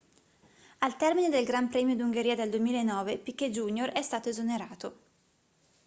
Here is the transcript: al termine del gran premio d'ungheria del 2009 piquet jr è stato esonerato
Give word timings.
al 0.79 0.97
termine 0.97 1.29
del 1.29 1.45
gran 1.45 1.69
premio 1.69 1.95
d'ungheria 1.95 2.33
del 2.35 2.49
2009 2.49 3.19
piquet 3.19 3.51
jr 3.51 3.91
è 3.91 4.01
stato 4.01 4.29
esonerato 4.29 4.97